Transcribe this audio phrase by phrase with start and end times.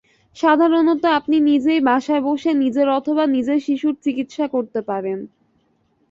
[0.37, 5.19] সাধারণত আপনি নিজেই বাসায় বসে নিজের অথবা নিজের শিশুর চিকিৎসা করতে পারেন।